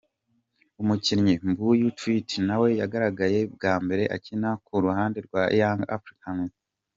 [0.81, 6.53] Umukinnyi Mbuyu Twite nawe yagaragaye bwa mbere akina ku ruhande rwa Yanga Africans.